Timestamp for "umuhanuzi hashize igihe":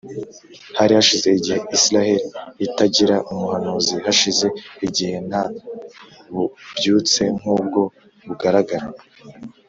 3.31-5.15